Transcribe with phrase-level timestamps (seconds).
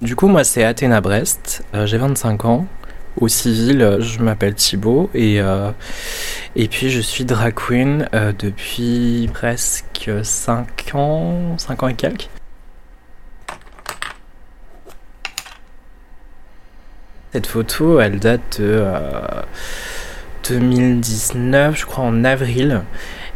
[0.00, 1.64] Du coup, moi, c'est Athéna Brest.
[1.74, 2.66] Euh, j'ai 25 ans.
[3.20, 5.70] Au civil, je m'appelle Thibaut et, euh,
[6.56, 12.30] et puis je suis drag queen euh, depuis presque 5 ans, 5 ans et quelques.
[17.38, 18.84] Cette photo, elle date de
[20.48, 22.82] 2019, je crois en avril.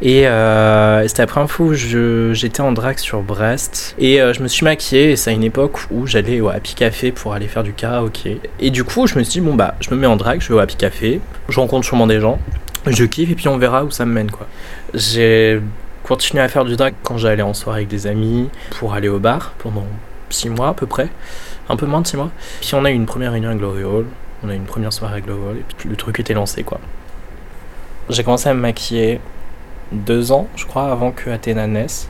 [0.00, 3.94] Et euh, c'était la première fois où j'étais en drague sur Brest.
[4.00, 6.74] Et euh, je me suis maquillée, et c'est à une époque où j'allais au Happy
[6.74, 8.40] Café pour aller faire du karaoké.
[8.58, 10.48] Et du coup, je me suis dit, bon bah, je me mets en drague, je
[10.48, 12.40] vais au Happy Café, je rencontre sûrement des gens,
[12.88, 14.48] je kiffe, et puis on verra où ça me mène, quoi.
[14.94, 15.60] J'ai
[16.02, 18.48] continué à faire du drag quand j'allais en soirée avec des amis,
[18.80, 19.86] pour aller au bar pendant
[20.30, 21.08] 6 mois à peu près,
[21.68, 22.30] un peu moins de 6 mois.
[22.60, 24.06] Puis on a eu une première réunion à Glory Hall,
[24.44, 26.62] on a eu une première soirée à Glory Hall, et puis le truc était lancé,
[26.62, 26.80] quoi.
[28.08, 29.20] J'ai commencé à me maquiller
[29.92, 32.08] deux ans, je crois, avant que Athéna naisse.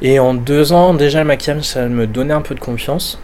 [0.00, 3.20] Et en deux ans, déjà, le maquillage, ça me donnait un peu de confiance.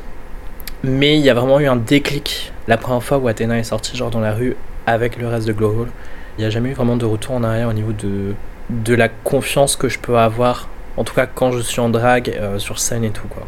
[0.84, 3.96] Mais il y a vraiment eu un déclic la première fois où Athéna est sortie,
[3.96, 4.56] genre dans la rue,
[4.86, 5.88] avec le reste de Glow
[6.36, 8.34] Il n'y a jamais eu vraiment de retour en arrière au niveau de,
[8.70, 12.32] de la confiance que je peux avoir, en tout cas quand je suis en drague,
[12.38, 13.44] euh, sur scène et tout, quoi.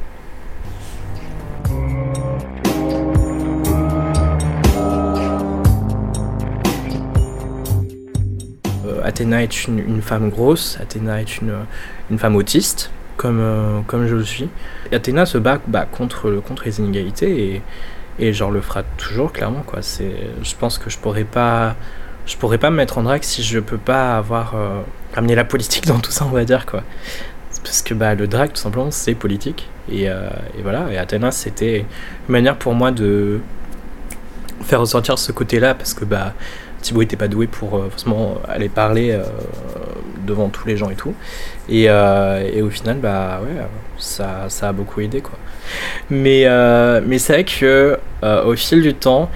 [9.11, 11.55] Athéna est une, femme grosse, Athéna est une,
[12.11, 14.49] une femme autiste, comme, euh, comme je le suis.
[14.93, 17.63] Athéna se bat bah, contre, contre les inégalités et,
[18.21, 19.65] et genre le fera toujours, clairement.
[19.67, 19.81] Quoi.
[19.81, 21.75] Je pense que je pourrais pas.
[22.27, 24.83] Je pourrais pas me mettre en drague si je peux pas avoir euh,
[25.21, 26.85] la politique dans tout ça, on va dire quoi.
[27.65, 29.69] Parce que bah, le drag, tout simplement, c'est politique.
[29.91, 30.29] Et, euh,
[30.63, 33.41] voilà, et Athéna, c'était une manière pour moi de
[34.63, 36.35] faire ressortir ce côté-là, parce que bah,
[36.83, 39.23] Thibaut était pas doué pour euh, forcément aller parler euh,
[40.27, 41.15] devant tous les gens et tout.
[41.69, 43.63] Et, euh, et, au final, bah ouais,
[43.99, 45.39] ça, ça a beaucoup aidé quoi.
[46.09, 46.47] Mais,
[47.07, 49.31] mais c'est vrai que au fil du temps,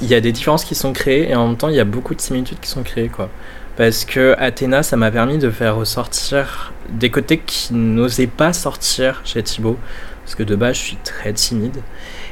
[0.00, 1.84] il y a des différences qui sont créées et en même temps, il y a
[1.84, 3.28] beaucoup de similitudes qui sont créées quoi.
[3.76, 9.22] Parce que Athéna, ça m'a permis de faire ressortir des côtés qui n'osaient pas sortir
[9.24, 9.78] chez Thibaut.
[10.24, 11.82] Parce que de base, je suis très timide.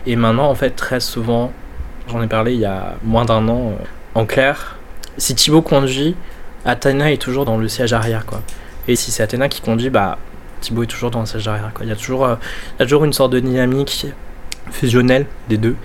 [0.07, 1.53] Et maintenant, en fait, très souvent,
[2.11, 3.73] j'en ai parlé il y a moins d'un an,
[4.15, 4.77] en clair,
[5.17, 6.17] si Thibaut conduit,
[6.65, 8.43] Athéna est toujours dans le siège arrière, quoi.
[8.89, 10.19] Et si c'est Athéna qui conduit, bah
[10.61, 11.85] Thibaut est toujours dans le siège arrière, quoi.
[11.85, 12.37] Il y a toujours, euh,
[12.77, 14.07] il y a toujours une sorte de dynamique
[14.71, 15.77] fusionnelle des deux.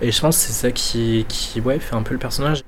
[0.00, 2.62] Et je pense que c'est ça qui, fait un peu le personnage.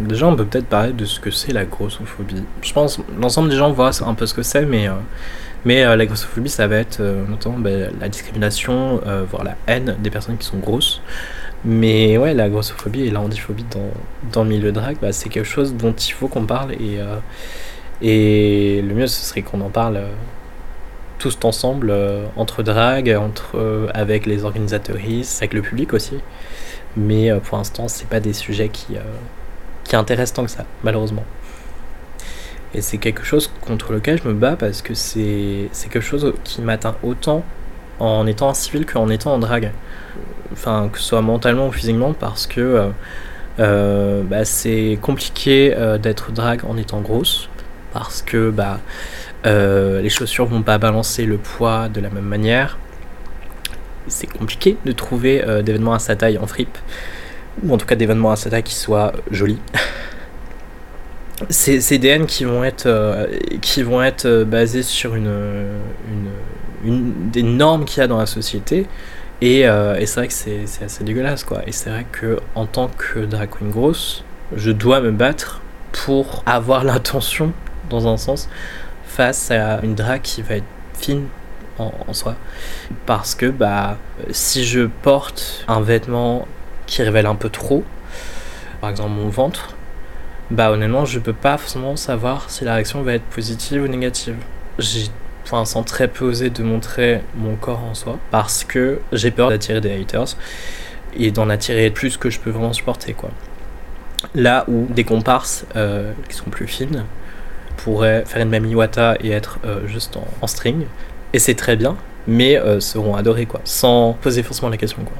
[0.00, 2.42] Déjà, on peut peut-être parler de ce que c'est la grossophobie.
[2.62, 4.92] Je pense l'ensemble des gens voient un peu ce que c'est, mais, euh,
[5.64, 7.24] mais euh, la grossophobie, ça va être euh,
[7.58, 9.00] ben, la discrimination,
[9.30, 11.00] voire la haine des personnes qui sont grosses.
[11.64, 13.90] Mais ouais, la grossophobie et la handiphobie dans,
[14.32, 16.72] dans le milieu drag, bah, c'est quelque chose dont il faut qu'on parle.
[16.72, 16.98] Et,
[18.02, 20.00] et le mieux, ce serait qu'on en parle
[21.18, 21.94] tous ensemble,
[22.36, 26.18] entre drag, entre, avec les organisateuristes, avec le public aussi.
[26.96, 28.96] Mais pour l'instant, c'est pas des sujets qui
[29.94, 31.22] qui intéresse que ça, malheureusement.
[32.74, 36.62] Et c'est quelque chose contre lequel je me bats parce que c'est quelque chose qui
[36.62, 37.44] m'atteint autant
[38.00, 39.70] en étant en civil qu'en étant en drague.
[40.52, 42.88] Enfin, que ce soit mentalement ou physiquement, parce que euh,
[43.60, 47.48] euh, bah, c'est compliqué euh, d'être drague en étant grosse,
[47.92, 48.80] parce que bah,
[49.44, 52.78] les chaussures vont pas balancer le poids de la même manière.
[54.08, 56.76] C'est compliqué de trouver d'événements à sa taille en fripe
[57.62, 59.60] ou en tout cas d'événements à Sata qui soient jolis.
[61.50, 63.26] C'est des haines qui vont être, euh,
[63.60, 65.34] qui vont être euh, basées sur une,
[66.84, 68.86] une, des normes qu'il y a dans la société.
[69.40, 71.62] Et, euh, et c'est vrai que c'est assez dégueulasse, quoi.
[71.66, 75.60] Et c'est vrai que en tant que drag queen grosse, je dois me battre
[75.92, 77.52] pour avoir l'intention,
[77.90, 78.48] dans un sens,
[79.04, 80.64] face à une drag qui va être
[80.94, 81.24] fine
[81.78, 82.36] en, en soi.
[83.06, 83.98] Parce que, bah,
[84.30, 86.46] si je porte un vêtement
[86.86, 87.84] qui révèle un peu trop,
[88.80, 89.74] par exemple mon ventre,
[90.50, 94.36] bah honnêtement je peux pas forcément savoir si la réaction va être positive ou négative.
[94.78, 95.08] J'ai
[95.44, 99.50] pour l'instant très peu osé de montrer mon corps en soi parce que j'ai peur
[99.50, 100.36] d'attirer des haters
[101.16, 103.30] et d'en attirer plus que je peux vraiment supporter quoi.
[104.34, 107.04] Là où des comparses euh, qui sont plus fines
[107.76, 110.86] pourraient faire une Mami Wata et être euh, juste en, string
[111.32, 111.96] et c'est très bien
[112.26, 115.16] mais euh, seront adorés quoi sans poser forcément la question quoi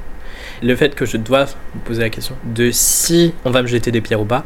[0.61, 3.91] le fait que je doive me poser la question de si on va me jeter
[3.91, 4.43] des pierres ou pas,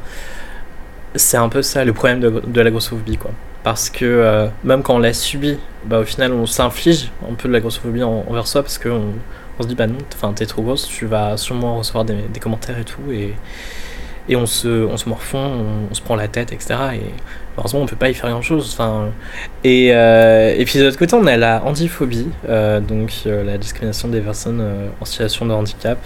[1.16, 3.32] c'est un peu ça le problème de, la grossophobie, quoi.
[3.64, 7.48] Parce que euh, même quand on l'a subi, bah, au final, on s'inflige un peu
[7.48, 9.14] de la grossophobie envers soi parce qu'on
[9.58, 9.98] on se dit, bah non,
[10.34, 13.12] t'es trop grosse, tu vas sûrement recevoir des, des commentaires et tout.
[13.12, 13.34] Et,
[14.30, 16.76] et on se, on se morfond, on, se prend la tête, etc.
[16.94, 17.02] Et
[17.58, 18.70] heureusement, on peut pas y faire grand chose.
[18.72, 19.10] Enfin,
[19.64, 23.58] et, euh, et puis de l'autre côté, on a la handiphobie, euh, donc euh, la
[23.58, 24.64] discrimination des personnes
[25.02, 25.98] en situation de handicap.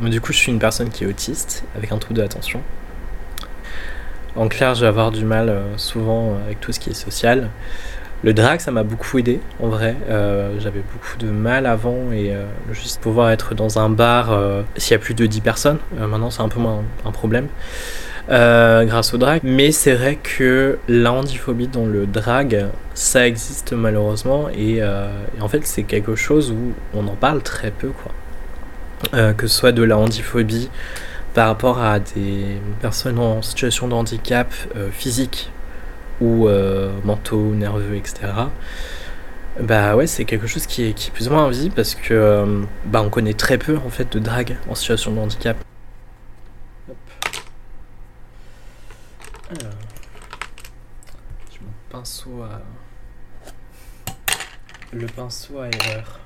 [0.00, 2.62] Du coup, je suis une personne qui est autiste, avec un trouble de l'attention.
[4.36, 7.48] En clair, je vais avoir du mal souvent avec tout ce qui est social.
[8.24, 9.94] Le drag, ça m'a beaucoup aidé, en vrai.
[10.08, 14.62] Euh, j'avais beaucoup de mal avant et euh, juste pouvoir être dans un bar euh,
[14.76, 17.48] s'il y a plus de 10 personnes, maintenant c'est un peu moins un problème.
[18.28, 19.40] grâce au drag.
[19.44, 25.48] Mais c'est vrai que la handiphobie dans le drag, ça existe malheureusement et, et en
[25.48, 29.34] fait c'est quelque chose où on en parle très peu quoi.
[29.34, 30.70] que ce soit de la handiphobie
[31.34, 34.52] par rapport à des personnes en situation de handicap
[34.90, 35.50] physique
[36.20, 38.32] ou euh, mentaux, nerveux, etc.
[39.60, 43.02] Bah ouais, c'est quelque chose qui est, plus ou moins invisible parce que euh, bah
[43.02, 45.56] on connaît très peu en fait de drague en situation de handicap.
[46.90, 46.96] Hop.
[49.50, 49.72] Alors,
[51.50, 52.60] j'ai mon pinceau à
[54.92, 56.20] le pinceau à erreur.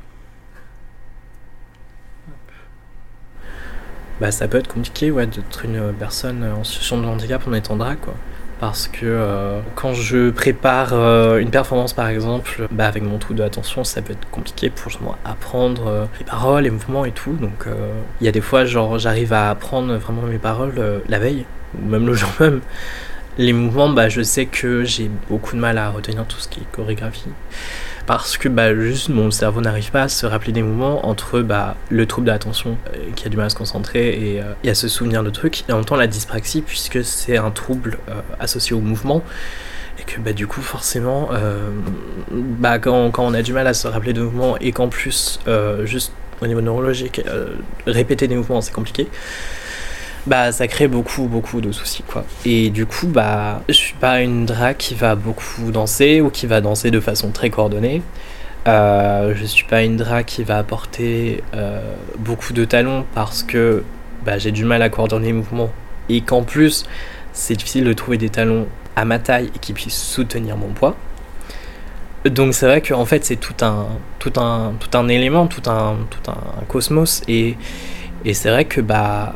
[4.20, 7.76] Bah ça peut être compliqué ouais d'être une personne en situation de handicap en étant
[7.76, 8.14] drague quoi
[8.60, 13.32] parce que euh, quand je prépare euh, une performance par exemple, bah, avec mon trou
[13.32, 14.92] de attention, ça peut être compliqué pour
[15.24, 17.32] apprendre euh, les paroles, les mouvements et tout.
[17.32, 17.66] Donc
[18.20, 21.46] il y a des fois, genre, j'arrive à apprendre vraiment mes paroles la veille,
[21.80, 22.60] ou même le jour même.
[23.38, 26.60] Les mouvements, bah, je sais que j'ai beaucoup de mal à retenir tout ce qui
[26.60, 27.30] est chorégraphie.
[28.06, 31.76] Parce que bah, juste mon cerveau n'arrive pas à se rappeler des mouvements entre bah,
[31.90, 34.88] le trouble d'attention euh, qui a du mal à se concentrer et, euh, à se
[34.88, 38.74] souvenir de trucs, et en même temps la dyspraxie puisque c'est un trouble euh, associé
[38.74, 39.22] au mouvement.
[40.00, 41.28] Et que bah, du coup forcément
[42.30, 45.38] bah, quand, quand, on a du mal à se rappeler de mouvements et qu'en plus
[45.84, 47.20] juste au niveau neurologique
[47.86, 49.08] répéter des mouvements c'est compliqué
[50.26, 52.24] bah ça crée beaucoup beaucoup de soucis quoi.
[52.44, 56.46] Et du coup bah je suis pas une drag qui va beaucoup danser ou qui
[56.46, 58.02] va danser de façon très coordonnée.
[58.68, 61.80] Euh, je suis pas une drag qui va apporter euh,
[62.18, 63.82] beaucoup de talons parce que
[64.24, 65.70] bah, j'ai du mal à coordonner les mouvements
[66.10, 66.84] et qu'en plus
[67.32, 70.94] c'est difficile de trouver des talons à ma taille et qui puissent soutenir mon poids.
[72.26, 73.86] Donc c'est vrai qu'en fait c'est tout un,
[74.18, 77.56] tout, un, tout un élément, tout un, tout un cosmos et,
[78.26, 79.34] et c'est vrai que bah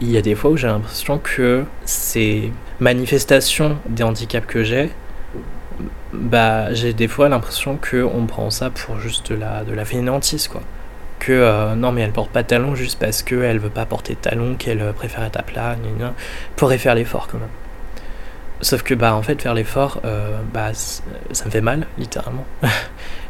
[0.00, 4.90] il y a des fois où j'ai l'impression que ces manifestations des handicaps que j'ai,
[6.12, 10.62] bah, j'ai des fois l'impression qu'on prend ça pour juste de la, de la quoi.
[11.18, 14.14] Que euh, non, mais elle porte pas de talons juste parce qu'elle veut pas porter
[14.14, 16.12] de talons, qu'elle euh, préfère être à plat, gna,
[16.56, 17.48] pourrait faire l'effort quand même.
[18.60, 22.44] Sauf que, bah, en fait, faire l'effort, euh, bah, ça me fait mal, littéralement.
[22.62, 22.68] Et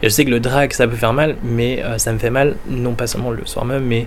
[0.04, 2.94] je sais que le drag, ça peut faire mal, mais ça me fait mal, non
[2.94, 4.06] pas seulement le soir même, mais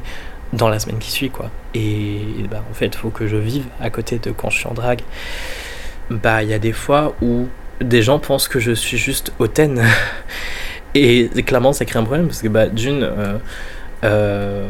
[0.54, 1.50] dans la semaine qui suit, quoi.
[1.74, 4.74] Et bah, en fait, faut que je vive à côté de quand je suis en
[4.74, 5.02] drague.
[6.10, 7.48] Bah, il y a des fois où
[7.82, 9.84] des gens pensent que je suis juste hautaine.
[10.96, 13.38] et clairement, ça crée un problème parce que, bah, d'une, euh,
[14.04, 14.68] euh,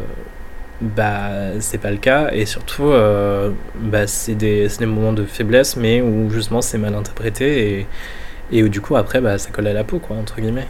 [0.82, 2.30] bah, c'est pas le cas.
[2.34, 6.96] Et surtout, euh, bah, c'est des, des, moments de faiblesse, mais où justement c'est mal
[6.96, 7.88] interprété et,
[8.52, 10.68] et où du coup, après, bah, ça colle à la peau, quoi, entre guillemets.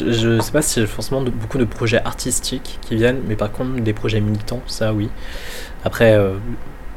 [0.00, 3.80] Je, sais pas si j'ai forcément beaucoup de projets artistiques qui viennent, mais par contre
[3.80, 5.08] des projets militants, ça oui.
[5.84, 6.34] Après, euh,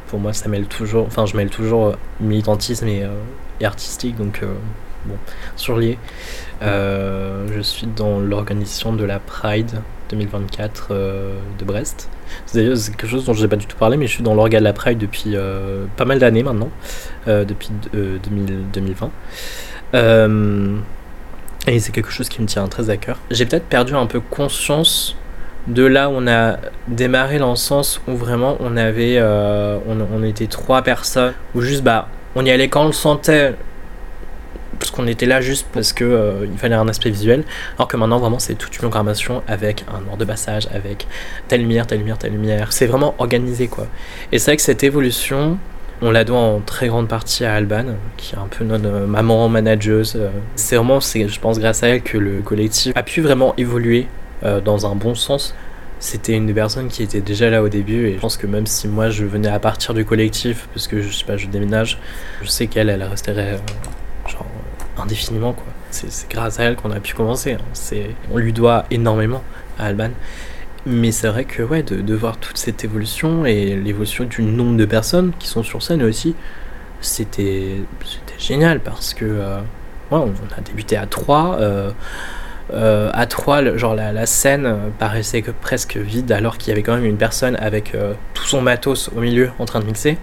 [0.07, 3.09] pour moi, ça mêle toujours, enfin, je mêle toujours euh, militantisme et, euh,
[3.59, 4.43] et artistique, donc
[5.05, 5.15] bon,
[5.55, 5.97] surlié.
[6.61, 12.09] je suis dans l'organisation de la Pride 2024 de Brest.
[12.45, 14.61] C'est quelque chose dont je n'ai pas du tout parlé, mais je suis dans l'organe
[14.61, 15.35] de la Pride depuis
[15.97, 16.69] pas mal d'années maintenant,
[17.25, 19.11] depuis 2020.
[21.67, 23.19] Et c'est quelque chose qui me tient très à cœur.
[23.29, 25.17] J'ai peut-être perdu un peu conscience
[25.67, 26.57] de là où on a
[26.87, 31.83] démarré dans le sens où vraiment on avait euh, on, était trois personnes où juste
[31.83, 33.53] bah on y allait quand on le sentait
[34.79, 37.43] parce qu'on était là juste parce que euh, il fallait un aspect visuel.
[37.77, 41.05] Alors que maintenant vraiment c'est toute une programmation avec un ordre de passage avec
[41.49, 42.71] telle lumière telle lumière telle lumière.
[42.71, 43.87] C'est vraiment organisé quoi.
[44.31, 45.57] Et c'est vrai que cette évolution
[46.01, 47.85] on la doit en très grande partie à Alban,
[48.17, 50.13] qui est un peu notre euh, maman manageuse.
[50.15, 50.29] Euh.
[50.55, 54.07] C'est vraiment, je pense, grâce à elle que le collectif a pu vraiment évoluer
[54.43, 55.55] euh, dans un bon sens.
[55.99, 58.67] C'était une des personnes qui était déjà là au début et je pense que même
[58.67, 61.97] si moi je venais à partir du collectif parce que je sais pas je déménage,
[62.43, 63.59] je sais qu'elle elle resterait
[64.27, 64.45] genre
[64.95, 65.65] indéfiniment quoi.
[65.89, 67.53] C'est grâce à elle qu'on a pu commencer.
[67.53, 67.95] Hein.
[68.31, 69.41] On lui doit énormément
[69.79, 70.11] à Alban.
[70.87, 74.85] Mais c'est vrai que ouais, de, voir toute cette évolution et l'évolution du nombre de
[74.85, 76.33] personnes qui sont sur scène aussi,
[77.01, 77.81] c'était
[78.39, 81.59] génial parce que ouais, on a débuté à 3.
[82.73, 86.95] Euh, à 3, genre la, scène paraissait que presque vide alors qu'il y avait quand
[86.95, 90.17] même une personne avec euh, tout son matos au milieu en train de mixer.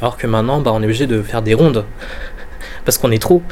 [0.00, 1.84] Alors que maintenant, bah, on est obligé de faire des rondes
[2.84, 3.42] parce qu'on est trop.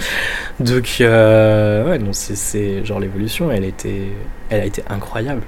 [0.59, 4.09] Donc, euh, ouais, c'est genre l'évolution, elle, était,
[4.49, 5.43] elle a été incroyable.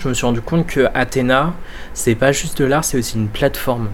[0.00, 1.52] Je me suis rendu compte que Athéna,
[1.94, 3.88] c'est pas juste de l'art, c'est aussi une plateforme.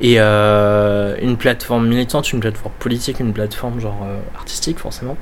[0.00, 5.16] Et une plateforme militante, une plateforme politique, une plateforme genre artistique forcément.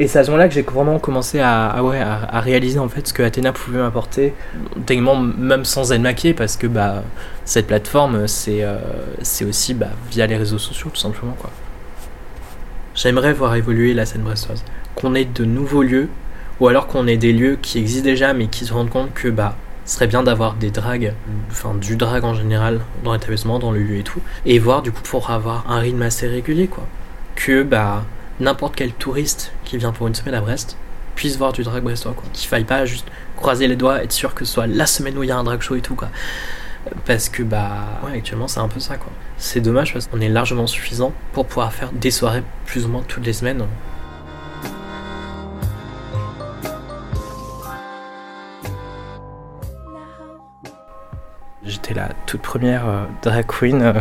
[0.00, 3.06] Et c'est à ce moment-là que j'ai vraiment commencé à, ouais, à, réaliser en fait
[3.06, 4.32] ce que Athéna pouvait m'apporter,
[4.86, 7.02] techniquement même sans être maquillé, parce que bah,
[7.44, 8.78] cette plateforme, c'est euh,
[9.46, 11.36] aussi bah, via les réseaux sociaux tout simplement.
[12.94, 14.64] J'aimerais voir évoluer la scène brestoise,
[14.94, 16.08] qu'on ait de nouveaux lieux,
[16.60, 19.28] ou alors qu'on ait des lieux qui existent déjà, mais qui se rendent compte que
[19.28, 21.14] bah, ce serait bien d'avoir des drags,
[21.50, 24.92] enfin du drag en général, dans l'établissement, dans le lieu et tout, et voir du
[24.92, 26.86] coup pour avoir un rythme assez régulier, quoi.
[27.34, 28.04] Que bah
[28.38, 30.76] n'importe quel touriste qui vient pour une semaine à Brest
[31.14, 32.24] puisse voir du drag brestois, quoi.
[32.32, 35.22] Qu'il faille pas juste croiser les doigts, être sûr que ce soit la semaine où
[35.22, 36.08] il y a un drag show et tout, quoi.
[37.04, 39.12] Parce que, bah, ouais, actuellement, c'est un peu ça, quoi.
[39.36, 43.02] C'est dommage parce qu'on est largement suffisant pour pouvoir faire des soirées plus ou moins
[43.06, 43.66] toutes les semaines.
[51.94, 53.92] La toute première euh, drag queen euh,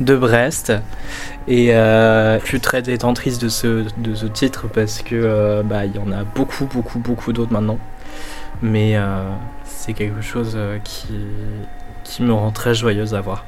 [0.00, 0.72] de Brest
[1.46, 5.94] et euh, je suis très détentrice de ce, de ce titre parce que bah, il
[5.94, 7.78] y en a beaucoup beaucoup beaucoup d'autres maintenant
[8.62, 8.96] mais
[9.64, 11.08] c'est quelque chose qui,
[12.04, 13.44] qui me rend très joyeuse à voir.